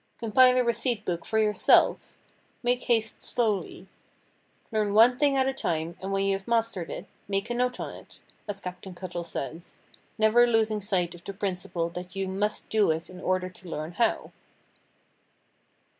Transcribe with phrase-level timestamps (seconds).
[0.17, 2.11] Compile a receipt book for yourself.
[2.63, 3.85] Make haste slowly.
[4.71, 7.79] Learn one thing at a time, and when you have mastered it, 'make a note
[7.79, 12.89] on it,' as Captain Cuttle says—never losing sight of the principle that you must do
[12.89, 14.31] it in order to learn how."